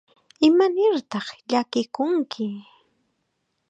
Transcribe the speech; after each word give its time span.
¿Imanirtaq 0.47 1.27
llakikunki? 1.49 2.47